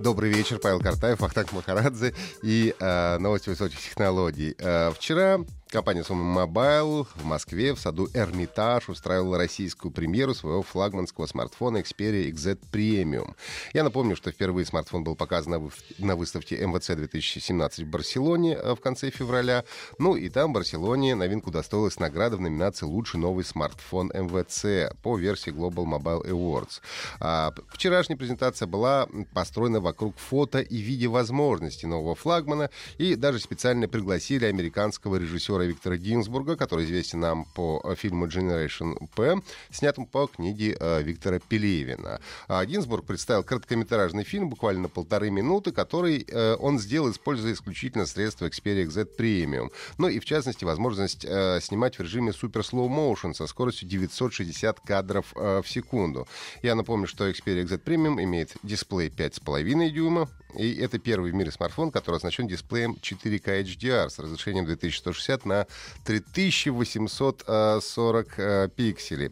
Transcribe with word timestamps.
Добрый 0.00 0.30
вечер, 0.30 0.60
Павел 0.60 0.78
Картаев, 0.78 1.20
Ахтак 1.22 1.52
Махарадзе 1.52 2.14
и 2.40 2.72
э, 2.78 3.18
новости 3.18 3.48
высоких 3.48 3.80
технологий. 3.80 4.54
Э, 4.58 4.92
вчера 4.94 5.40
Компания 5.70 6.00
Soma 6.00 6.46
Mobile 6.46 7.06
в 7.14 7.24
Москве 7.26 7.74
в 7.74 7.78
саду 7.78 8.08
Эрмитаж 8.14 8.88
устраивала 8.88 9.36
российскую 9.36 9.92
премьеру 9.92 10.34
своего 10.34 10.62
флагманского 10.62 11.26
смартфона 11.26 11.78
Xperia 11.78 12.30
XZ 12.32 12.58
Premium. 12.72 13.34
Я 13.74 13.84
напомню, 13.84 14.16
что 14.16 14.30
впервые 14.30 14.64
смартфон 14.64 15.04
был 15.04 15.14
показан 15.14 15.70
на 15.98 16.16
выставке 16.16 16.56
МВЦ 16.66 16.94
2017 16.94 17.80
в 17.80 17.90
Барселоне 17.90 18.54
э, 18.54 18.74
в 18.74 18.80
конце 18.80 19.10
февраля. 19.10 19.64
Ну 19.98 20.16
и 20.16 20.30
там 20.30 20.52
в 20.52 20.54
Барселоне 20.54 21.14
новинку 21.14 21.50
достоилась 21.50 22.00
награда 22.00 22.38
в 22.38 22.40
номинации 22.40 22.86
«Лучший 22.86 23.20
новый 23.20 23.44
смартфон 23.44 24.10
МВЦ» 24.14 24.94
по 25.02 25.18
версии 25.18 25.52
Global 25.52 25.84
Mobile 25.84 26.26
Awards. 26.30 26.80
А 27.20 27.52
вчерашняя 27.68 28.16
презентация 28.16 28.66
была 28.66 29.06
построена 29.34 29.80
вокруг 29.80 30.16
фото 30.16 30.60
и 30.60 30.78
видеовозможностей 30.78 31.86
нового 31.86 32.14
флагмана 32.14 32.70
и 32.96 33.16
даже 33.16 33.38
специально 33.38 33.86
пригласили 33.86 34.46
американского 34.46 35.16
режиссера 35.16 35.57
режиссера 35.58 35.64
Виктора 35.64 35.96
Гинзбурга, 35.96 36.56
который 36.56 36.84
известен 36.84 37.20
нам 37.20 37.44
по 37.44 37.80
э, 37.84 37.94
фильму 37.94 38.26
Generation 38.26 38.96
P, 39.14 39.40
снятому 39.70 40.06
по 40.06 40.26
книге 40.26 40.76
э, 40.78 41.02
Виктора 41.02 41.38
Пелевина. 41.38 42.20
А 42.48 42.64
Гинзбург 42.64 43.04
представил 43.06 43.42
короткометражный 43.42 44.24
фильм 44.24 44.48
буквально 44.48 44.88
полторы 44.88 45.30
минуты, 45.30 45.72
который 45.72 46.24
э, 46.26 46.56
он 46.56 46.78
сделал, 46.78 47.10
используя 47.10 47.52
исключительно 47.52 48.06
средства 48.06 48.46
Xperia 48.46 48.86
XZ 48.86 49.16
Premium. 49.18 49.70
Ну 49.98 50.08
и, 50.08 50.18
в 50.18 50.24
частности, 50.24 50.64
возможность 50.64 51.20
снимать 51.20 51.98
в 51.98 52.02
режиме 52.02 52.32
Super 52.32 52.62
Slow 52.62 52.88
Motion 52.88 53.34
со 53.34 53.46
скоростью 53.46 53.88
960 53.88 54.80
кадров 54.80 55.32
в 55.34 55.64
секунду. 55.66 56.26
Я 56.62 56.74
напомню, 56.74 57.06
что 57.06 57.28
Xperia 57.28 57.64
XZ 57.64 57.82
Premium 57.82 58.22
имеет 58.22 58.54
дисплей 58.62 59.08
5,5 59.08 59.90
дюйма, 59.90 60.28
и 60.58 60.78
это 60.80 60.98
первый 60.98 61.30
в 61.30 61.34
мире 61.34 61.50
смартфон, 61.50 61.90
который 61.90 62.16
оснащен 62.16 62.46
дисплеем 62.48 62.98
4К 63.00 63.62
HDR 63.62 64.10
с 64.10 64.18
разрешением 64.18 64.66
2160 64.66 65.46
на 65.46 65.66
3840 66.04 68.38
э, 68.38 68.68
пикселей. 68.74 69.30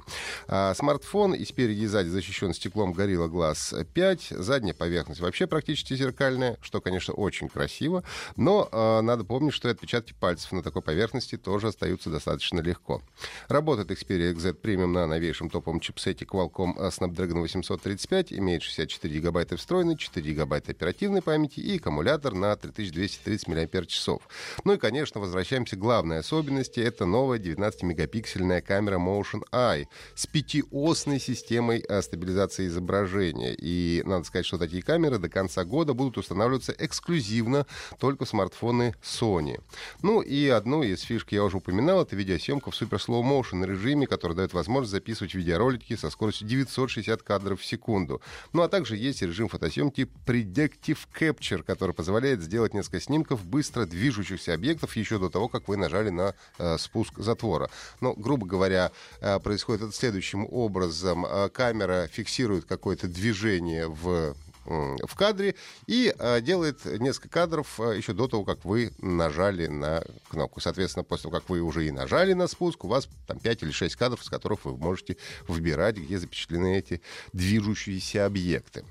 А 0.49 0.73
смартфон 0.75 1.35
и 1.35 1.45
спереди 1.45 1.81
и 1.81 1.87
сзади 1.87 2.09
защищен 2.09 2.55
стеклом 2.55 2.93
Gorilla 2.93 3.29
Glass 3.29 3.85
5. 3.85 4.29
Задняя 4.31 4.75
поверхность 4.75 5.21
вообще 5.21 5.47
практически 5.47 5.95
зеркальная, 5.95 6.57
что, 6.63 6.81
конечно, 6.81 7.13
очень 7.13 7.49
красиво. 7.49 8.05
Но 8.37 8.69
э, 8.71 9.01
надо 9.01 9.25
помнить, 9.25 9.53
что 9.53 9.69
отпечатки 9.69 10.15
пальцев 10.19 10.53
на 10.53 10.63
такой 10.63 10.83
поверхности 10.83 11.37
тоже 11.37 11.69
остаются 11.69 12.09
достаточно 12.09 12.61
легко. 12.61 13.03
Работает 13.49 13.91
Xperia 13.91 14.33
XZ 14.33 14.61
Premium 14.61 14.93
на 14.93 15.07
новейшем 15.07 15.51
топовом 15.51 15.81
чипсете 15.81 16.25
Qualcomm 16.25 16.77
Snapdragon 16.77 17.41
835. 17.41 18.33
Имеет 18.33 18.63
64 18.63 19.13
гигабайта 19.13 19.57
встроенной, 19.57 19.97
4 19.97 20.25
гигабайта 20.25 20.71
оперативной 20.71 21.16
оперативной 21.17 21.23
памяти 21.23 21.61
и 21.61 21.77
аккумулятор 21.77 22.35
на 22.35 22.57
3230 22.57 23.49
мАч. 23.49 24.21
Ну 24.65 24.73
и, 24.73 24.79
конечно, 24.79 25.21
возвращаемся 25.21 25.77
к 25.77 25.79
главной 25.79 26.19
особенности. 26.19 26.81
Это 26.81 27.07
новая 27.07 27.39
19-мегапиксельная 27.39 28.61
камера 28.61 28.99
Motion 28.99 29.43
Eye 29.53 29.87
с 30.15 30.27
пятиосной 30.27 31.21
системой 31.21 31.85
э, 31.89 32.03
стабилизации 32.03 32.67
изображения. 32.67 33.55
И 33.55 34.03
надо 34.05 34.25
сказать, 34.25 34.47
что 34.47 34.59
такие 34.59 34.83
камеры 34.83 35.19
до 35.19 35.29
конца 35.29 35.65
года 35.65 35.95
будут 35.95 36.19
устанавливаться 36.19 36.75
эксклюзивно 36.79 37.67
только 37.99 38.25
в 38.25 38.29
смартфоны 38.29 38.95
Sony. 39.03 39.61
Ну 40.03 40.21
и 40.21 40.49
одну 40.49 40.83
из 40.83 41.03
фишек 41.03 41.33
я 41.33 41.45
уже 41.45 41.59
упоминал, 41.59 42.03
это 42.03 42.17
видеосъемка 42.17 42.71
в 42.71 42.75
Super 42.81 42.99
Slow 42.99 43.23
Motion 43.23 43.67
режиме, 43.67 44.07
который 44.07 44.37
дает 44.37 44.53
возможность 44.53 44.93
записывать 44.93 45.35
видеоролики 45.35 45.97
со 45.97 46.11
скоростью 46.11 46.49
960 46.49 47.23
кадров 47.23 47.61
в 47.61 47.65
секунду. 47.65 48.21
Ну 48.53 48.63
а 48.63 48.69
также 48.69 48.97
есть 48.97 49.23
режим 49.23 49.49
фотосъемки 49.49 50.09
Predictive 50.27 50.99
Active 51.15 51.37
Capture, 51.37 51.63
который 51.63 51.93
позволяет 51.93 52.43
сделать 52.43 52.75
несколько 52.75 53.01
снимков 53.01 53.45
быстро 53.45 53.87
движущихся 53.87 54.55
объектов 54.55 54.97
еще 54.97 55.19
до 55.19 55.31
того, 55.31 55.49
как 55.49 55.69
вы 55.69 55.77
нажали 55.77 56.11
на 56.11 56.35
э, 56.59 56.79
спуск 56.79 57.19
затвора. 57.19 57.71
Но, 58.01 58.15
грубо 58.15 58.47
говоря, 58.47 58.93
э, 59.21 59.39
происходит 59.41 59.83
это 59.83 59.93
следующим 59.93 60.47
образом. 60.51 61.27
Э, 61.27 61.49
камера 61.49 62.09
фиксирует 62.09 62.65
какое-то 62.65 63.09
движение 63.09 63.89
в 63.89 64.35
в 64.67 65.15
кадре 65.15 65.55
и 65.87 66.15
а, 66.19 66.41
делает 66.41 66.85
несколько 66.85 67.29
кадров 67.29 67.81
а, 67.81 67.93
еще 67.93 68.13
до 68.13 68.29
того, 68.29 68.45
как 68.45 68.65
вы 68.65 68.93
нажали 68.99 69.67
на 69.67 70.03
кнопку. 70.29 70.61
Соответственно, 70.61 71.05
после 71.05 71.25
того, 71.25 71.41
как 71.41 71.49
вы 71.49 71.61
уже 71.61 71.87
и 71.87 71.91
нажали 71.91 72.33
на 72.33 72.47
спуск, 72.47 72.85
у 72.85 72.89
вас 72.89 73.09
там 73.27 73.39
5 73.39 73.63
или 73.63 73.71
6 73.71 73.97
кадров, 73.97 74.25
с 74.25 74.29
которых 74.29 74.65
вы 74.65 74.77
можете 74.77 75.17
выбирать, 75.47 75.97
где 75.97 76.19
запечатлены 76.19 76.79
эти 76.79 77.01
движущиеся 77.33 78.27
объекты. 78.27 78.85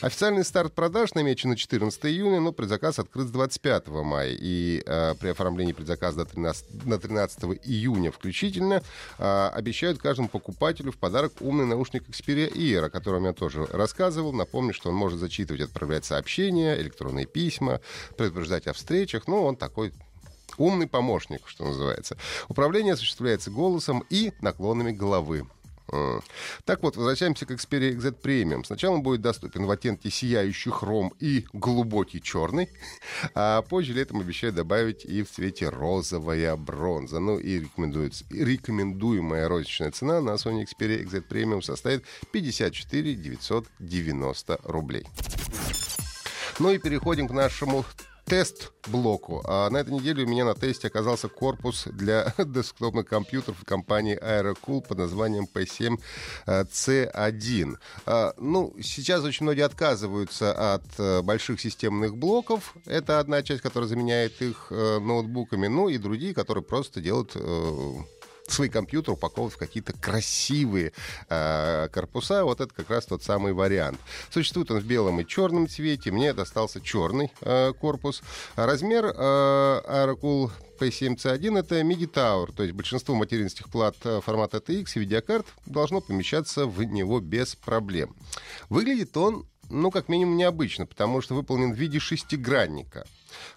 Официальный 0.00 0.44
старт 0.44 0.72
продаж 0.72 1.14
намечен 1.14 1.50
на 1.50 1.56
14 1.56 2.06
июня, 2.06 2.40
но 2.40 2.52
предзаказ 2.52 2.98
открыт 2.98 3.28
с 3.28 3.30
25 3.30 3.88
мая. 3.88 4.34
И 4.38 4.82
э, 4.84 5.14
при 5.20 5.28
оформлении 5.28 5.72
предзаказа 5.72 6.18
до 6.18 6.24
13, 6.24 6.86
на 6.86 6.98
13 6.98 7.44
июня 7.64 8.10
включительно 8.10 8.82
э, 9.18 9.50
обещают 9.54 9.98
каждому 9.98 10.28
покупателю 10.28 10.92
в 10.92 10.96
подарок 10.96 11.32
умный 11.40 11.66
наушник 11.66 12.08
Xperia 12.08 12.52
Ear, 12.52 12.86
о 12.86 12.90
котором 12.90 13.24
я 13.24 13.32
тоже 13.32 13.66
рассказывал. 13.66 14.32
Напомню, 14.32 14.72
что 14.72 14.88
он 14.88 14.94
может 14.94 15.17
зачитывать, 15.18 15.62
отправлять 15.62 16.04
сообщения, 16.04 16.80
электронные 16.80 17.26
письма, 17.26 17.80
предупреждать 18.16 18.66
о 18.66 18.72
встречах. 18.72 19.26
Ну, 19.26 19.44
он 19.44 19.56
такой 19.56 19.92
умный 20.56 20.86
помощник, 20.86 21.46
что 21.46 21.64
называется. 21.64 22.16
Управление 22.48 22.94
осуществляется 22.94 23.50
голосом 23.50 24.04
и 24.10 24.32
наклонами 24.40 24.92
головы. 24.92 25.46
Так 26.64 26.82
вот, 26.82 26.96
возвращаемся 26.96 27.46
к 27.46 27.50
Xperia 27.50 27.96
XZ 27.96 28.20
Premium. 28.20 28.64
Сначала 28.64 28.94
он 28.94 29.02
будет 29.02 29.22
доступен 29.22 29.64
в 29.66 29.70
оттенке 29.70 30.10
сияющий 30.10 30.70
хром 30.70 31.12
и 31.18 31.46
глубокий 31.52 32.20
черный, 32.20 32.68
а 33.34 33.62
позже 33.62 33.92
летом 33.94 34.20
обещают 34.20 34.56
добавить 34.56 35.04
и 35.04 35.22
в 35.22 35.30
цвете 35.30 35.68
розовая 35.68 36.56
бронза. 36.56 37.20
Ну 37.20 37.38
и 37.38 37.60
рекомендуемая 37.60 39.48
розничная 39.48 39.90
цена 39.90 40.20
на 40.20 40.32
Sony 40.32 40.64
Xperia 40.64 41.04
XZ 41.04 41.26
Premium 41.28 41.62
составит 41.62 42.04
54 42.32 43.14
990 43.14 44.60
рублей. 44.64 45.06
Ну 46.58 46.70
и 46.70 46.78
переходим 46.78 47.28
к 47.28 47.32
нашему 47.32 47.84
тест-блоку. 48.28 49.42
А 49.46 49.70
на 49.70 49.78
этой 49.78 49.94
неделе 49.94 50.24
у 50.24 50.28
меня 50.28 50.44
на 50.44 50.54
тесте 50.54 50.88
оказался 50.88 51.28
корпус 51.28 51.84
для 51.86 52.34
десктопных 52.38 53.06
компьютеров 53.06 53.64
компании 53.64 54.18
Aerocool 54.20 54.86
под 54.86 54.98
названием 54.98 55.48
P7C1. 55.52 57.76
А, 58.06 58.34
ну, 58.36 58.74
сейчас 58.82 59.22
очень 59.24 59.44
многие 59.44 59.62
отказываются 59.62 60.74
от 60.74 60.84
э, 60.98 61.22
больших 61.22 61.58
системных 61.60 62.16
блоков. 62.16 62.74
Это 62.86 63.20
одна 63.20 63.42
часть, 63.42 63.62
которая 63.62 63.88
заменяет 63.88 64.42
их 64.42 64.66
э, 64.70 64.98
ноутбуками. 64.98 65.68
Ну 65.68 65.88
и 65.88 65.96
другие, 65.98 66.34
которые 66.34 66.62
просто 66.62 67.00
делают 67.00 67.32
э, 67.34 67.94
свой 68.50 68.68
компьютер 68.68 69.14
упаковывать 69.14 69.54
в 69.54 69.58
какие-то 69.58 69.92
красивые 69.92 70.92
э, 71.28 71.88
корпуса. 71.92 72.44
Вот 72.44 72.60
это 72.60 72.72
как 72.74 72.90
раз 72.90 73.06
тот 73.06 73.22
самый 73.22 73.52
вариант. 73.52 73.98
Существует 74.30 74.70
он 74.70 74.80
в 74.80 74.84
белом 74.84 75.20
и 75.20 75.26
черном 75.26 75.68
цвете. 75.68 76.10
Мне 76.10 76.32
достался 76.32 76.80
черный 76.80 77.30
э, 77.42 77.72
корпус. 77.78 78.22
Размер 78.56 79.06
э, 79.06 79.10
Aerocool 79.16 80.50
P7C1 80.80 81.58
это 81.58 81.80
MIDI 81.80 82.08
Tower, 82.08 82.54
то 82.54 82.62
есть 82.62 82.72
большинство 82.72 83.16
материнских 83.16 83.68
плат 83.68 83.96
формата 84.22 84.58
TX 84.58 84.86
и 84.94 85.00
видеокарт 85.00 85.44
должно 85.66 86.00
помещаться 86.00 86.66
в 86.66 86.84
него 86.84 87.18
без 87.18 87.56
проблем. 87.56 88.14
Выглядит 88.68 89.16
он 89.16 89.44
ну, 89.70 89.90
как 89.90 90.08
минимум, 90.08 90.36
необычно, 90.36 90.86
потому 90.86 91.20
что 91.20 91.34
выполнен 91.34 91.72
в 91.72 91.76
виде 91.76 91.98
шестигранника. 91.98 93.06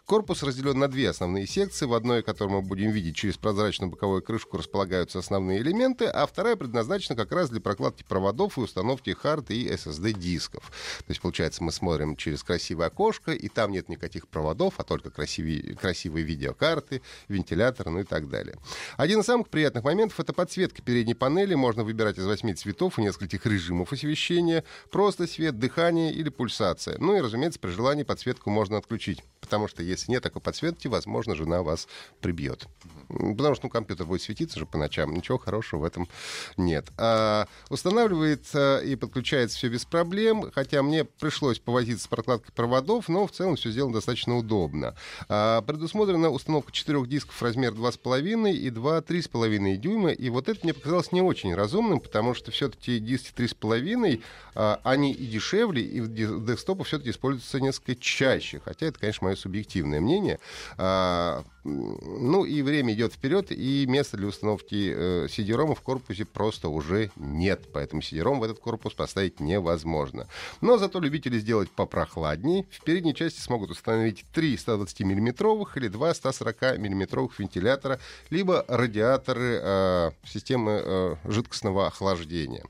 Корпус 0.06 0.44
разделен 0.44 0.79
на 0.79 0.88
две 0.88 1.09
основные 1.09 1.47
секции. 1.47 1.85
В 1.85 1.94
одной, 1.94 2.23
которую 2.23 2.62
мы 2.62 2.68
будем 2.68 2.91
видеть 2.91 3.15
через 3.15 3.38
прозрачную 3.38 3.89
боковую 3.91 4.21
крышку, 4.21 4.57
располагаются 4.57 5.19
основные 5.19 5.62
элементы, 5.62 6.06
а 6.06 6.25
вторая 6.25 6.56
предназначена 6.56 7.15
как 7.15 7.31
раз 7.31 7.50
для 7.50 7.62
прокладки 7.62 8.03
проводов 8.03 8.57
и 8.57 8.62
установки 8.62 9.12
хард 9.12 9.51
и 9.51 9.68
SSD-дисков. 9.68 10.63
То 11.00 11.06
есть, 11.09 11.21
получается, 11.21 11.63
мы 11.63 11.71
смотрим 11.71 12.15
через 12.15 12.44
красивое 12.44 12.88
окошко, 12.88 13.31
и 13.31 13.47
там 13.47 13.71
нет 13.71 13.89
никаких 13.89 14.27
проводов, 14.27 14.75
а 14.77 14.83
только 14.83 15.09
красивые, 15.09 15.75
красивые 15.75 16.25
видеокарты, 16.25 17.01
вентилятор, 17.27 17.89
ну 17.89 18.00
и 18.00 18.03
так 18.03 18.29
далее. 18.29 18.57
Один 18.97 19.21
из 19.21 19.25
самых 19.25 19.50
приятных 19.50 19.83
моментов— 19.83 20.19
это 20.19 20.33
подсветка 20.33 20.81
передней 20.81 21.15
панели. 21.15 21.56
Можно 21.56 21.83
выбирать 21.83 22.18
из 22.18 22.25
восьми 22.25 22.53
цветов 22.53 23.00
и 23.00 23.01
нескольких 23.01 23.45
режимов 23.45 23.94
освещения. 23.94 24.63
Просто 24.91 25.27
свет, 25.27 25.59
дыхание 25.59 26.13
или 26.13 26.29
пульсация. 26.29 26.97
Ну 27.00 27.15
и, 27.15 27.21
разумеется, 27.21 27.59
при 27.59 27.69
желании 27.69 28.03
подсветку 28.03 28.50
можно 28.50 28.77
отключить. 28.77 29.23
Потому 29.51 29.68
что 29.68 29.83
если 29.83 30.09
нет 30.09 30.24
такой 30.24 30.42
подсветки, 30.42 30.88
возможно, 30.88 31.36
жена 31.36 31.62
вас 31.62 31.89
прибьет. 32.21 32.68
Потому 33.09 33.53
что 33.53 33.65
ну, 33.65 33.69
компьютер 33.69 34.06
будет 34.06 34.21
светиться 34.21 34.57
же 34.57 34.65
по 34.65 34.77
ночам. 34.77 35.13
Ничего 35.13 35.38
хорошего 35.38 35.81
в 35.81 35.83
этом 35.83 36.07
нет. 36.56 36.88
А, 36.98 37.50
устанавливает 37.68 38.45
а, 38.53 38.80
и 38.80 38.95
подключается 38.95 39.57
все 39.57 39.68
без 39.68 39.83
проблем. 39.83 40.50
Хотя 40.56 40.81
мне 40.83 41.03
пришлось 41.03 41.59
повозиться 41.59 42.06
с 42.06 42.07
прокладкой 42.07 42.53
проводов, 42.53 43.09
но 43.09 43.27
в 43.27 43.31
целом 43.31 43.57
все 43.57 43.71
сделано 43.71 43.95
достаточно 43.95 44.38
удобно. 44.38 44.95
А, 45.27 45.62
предусмотрена 45.63 46.30
установка 46.30 46.71
четырех 46.71 47.09
дисков 47.09 47.42
размер 47.42 47.74
2,5 47.74 48.54
и 48.54 48.69
2 48.69 49.00
3,5 49.00 49.75
дюйма. 49.75 50.12
И 50.12 50.30
вот 50.30 50.47
это 50.47 50.62
мне 50.63 50.74
показалось 50.74 51.12
не 51.12 51.21
очень 51.21 51.54
разумным, 51.54 52.00
потому 52.00 52.33
что 52.33 52.51
все-таки 52.51 53.00
диски 53.00 53.33
3,5, 53.36 54.24
а, 54.56 54.80
они 54.86 55.12
и 55.12 55.25
дешевле, 55.25 55.83
и 55.83 56.00
в 56.00 56.07
десктопах 56.45 56.88
все-таки 56.88 57.09
используются 57.09 57.59
несколько 57.59 57.97
чаще. 57.97 58.62
Хотя 58.63 58.86
это, 58.86 58.97
конечно, 58.97 59.25
мое 59.25 59.36
субъективное 59.41 59.99
мнение. 59.99 60.39
А, 60.77 61.43
ну 61.63 62.45
и 62.45 62.61
время 62.61 62.93
идет 62.93 63.13
вперед, 63.13 63.51
и 63.51 63.85
места 63.88 64.17
для 64.17 64.27
установки 64.27 64.93
э, 64.95 65.25
CD-ROM 65.27 65.75
в 65.75 65.81
корпусе 65.81 66.25
просто 66.25 66.69
уже 66.69 67.11
нет. 67.15 67.69
Поэтому 67.71 68.01
CD-ROM 68.01 68.39
в 68.39 68.43
этот 68.43 68.59
корпус 68.59 68.93
поставить 68.93 69.39
невозможно. 69.39 70.27
Но 70.61 70.77
зато 70.77 70.99
любители 70.99 71.38
сделать 71.39 71.69
попрохладней 71.69 72.65
в 72.71 72.83
передней 72.83 73.13
части 73.13 73.39
смогут 73.39 73.71
установить 73.71 74.25
3 74.33 74.57
120 74.57 75.01
миллиметровых 75.01 75.77
или 75.77 75.87
2 75.87 76.13
140 76.13 76.77
миллиметровых 76.79 77.37
вентилятора, 77.39 77.99
либо 78.29 78.65
радиаторы 78.67 79.59
э, 79.61 80.11
системы 80.23 80.81
э, 80.83 81.15
жидкостного 81.25 81.87
охлаждения. 81.87 82.63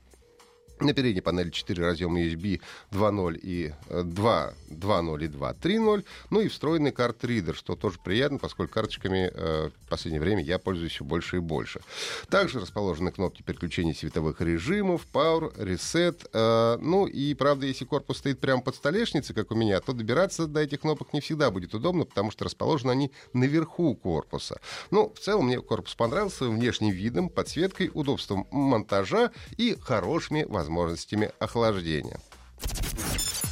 На 0.82 0.94
передней 0.94 1.20
панели 1.20 1.50
4 1.50 1.86
разъема 1.86 2.20
USB 2.20 2.60
2.0 2.90 3.38
и 3.40 3.72
2, 3.88 4.54
2.0 4.70 5.24
и 5.24 5.28
2.3.0. 5.28 6.04
Ну 6.30 6.40
и 6.40 6.48
встроенный 6.48 6.90
карт-ридер, 6.90 7.54
что 7.54 7.76
тоже 7.76 7.98
приятно, 8.02 8.38
поскольку 8.38 8.74
карточками 8.74 9.30
э, 9.32 9.68
в 9.68 9.88
последнее 9.88 10.20
время 10.20 10.42
я 10.42 10.58
пользуюсь 10.58 10.92
все 10.92 11.04
больше 11.04 11.36
и 11.36 11.40
больше. 11.40 11.80
Также 12.28 12.58
расположены 12.58 13.12
кнопки 13.12 13.42
переключения 13.42 13.94
световых 13.94 14.40
режимов, 14.40 15.06
Power, 15.12 15.56
Reset. 15.56 16.28
Э, 16.32 16.78
ну 16.80 17.06
и, 17.06 17.34
правда, 17.34 17.66
если 17.66 17.84
корпус 17.84 18.18
стоит 18.18 18.40
прямо 18.40 18.60
под 18.62 18.74
столешницей, 18.74 19.34
как 19.34 19.52
у 19.52 19.54
меня, 19.54 19.80
то 19.80 19.92
добираться 19.92 20.48
до 20.48 20.60
этих 20.60 20.80
кнопок 20.80 21.12
не 21.12 21.20
всегда 21.20 21.52
будет 21.52 21.74
удобно, 21.74 22.04
потому 22.04 22.32
что 22.32 22.44
расположены 22.44 22.90
они 22.90 23.12
наверху 23.32 23.94
корпуса. 23.94 24.60
Ну, 24.90 25.12
в 25.14 25.20
целом 25.20 25.46
мне 25.46 25.60
корпус 25.60 25.94
понравился 25.94 26.46
внешним 26.46 26.90
видом, 26.90 27.28
подсветкой, 27.28 27.90
удобством 27.94 28.48
монтажа 28.50 29.30
и 29.56 29.76
хорошими 29.80 30.42
возможностями 30.42 30.71
возможностями 30.72 31.30
охлаждения. 31.38 32.18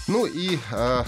Ну 0.08 0.26
и 0.26 0.58
а, 0.72 1.04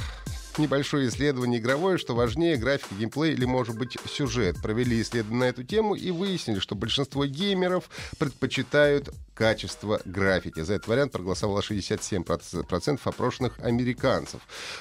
небольшое 0.59 1.09
исследование 1.09 1.61
игровое, 1.61 1.99
что 1.99 2.15
важнее, 2.15 2.57
графика, 2.57 2.95
геймплей 2.95 3.33
или, 3.33 3.45
может 3.45 3.77
быть, 3.77 3.97
сюжет. 4.07 4.61
Провели 4.63 5.01
исследование 5.01 5.41
на 5.41 5.49
эту 5.49 5.65
тему 5.65 5.95
и 5.95 6.11
выяснили, 6.11 6.59
что 6.59 6.75
большинство 6.75 7.25
геймеров 7.27 7.89
предпочитают 8.19 9.11
качество 9.35 10.01
графики. 10.05 10.61
За 10.61 10.75
этот 10.75 10.89
вариант 10.89 11.13
проголосовало 11.13 11.61
67% 11.61 13.01
опрошенных 13.03 13.59
американцев. 13.61 14.41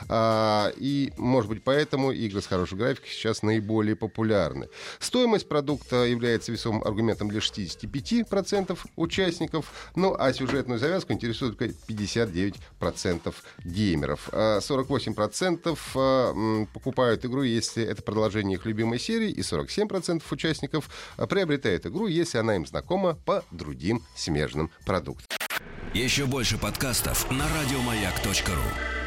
А, 0.10 0.72
и, 0.76 1.14
может 1.18 1.50
быть, 1.50 1.64
поэтому 1.64 2.12
игры 2.12 2.42
с 2.42 2.48
хорошей 2.48 2.78
графикой 2.78 3.10
сейчас 3.10 3.44
наиболее 3.44 3.96
популярны. 3.96 4.68
Стоимость 5.00 5.48
продукта 5.48 6.06
является 6.06 6.52
весомым 6.52 6.84
аргументом 6.84 7.30
для 7.30 7.40
65% 7.40 8.78
участников, 8.96 9.92
ну 9.96 10.16
а 10.18 10.34
сюжетную 10.34 10.80
завязку 10.80 11.14
интересует 11.14 11.58
только 11.58 11.74
59% 11.88 13.34
геймеров. 13.64 14.30
48% 14.32 15.61
а, 15.68 15.76
а, 15.96 16.66
покупают 16.74 17.26
игру, 17.26 17.44
если 17.44 17.84
это 17.84 18.02
продолжение 18.02 18.58
их 18.58 18.66
любимой 18.66 19.00
серии, 19.00 19.30
и 19.30 19.42
47% 19.42 20.24
участников 20.32 20.90
приобретают 21.30 21.86
игру, 21.86 22.08
если 22.08 22.38
она 22.38 22.56
им 22.56 22.66
знакома 22.66 23.16
по 23.26 23.44
другим 23.52 24.04
смежным 24.16 24.72
продуктам. 24.86 25.28
Еще 25.94 26.26
больше 26.26 26.58
подкастов 26.58 27.30
на 27.32 27.46
радиомаяк.ру 27.48 29.01